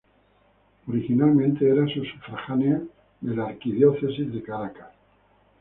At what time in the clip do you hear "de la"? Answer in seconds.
3.19-3.49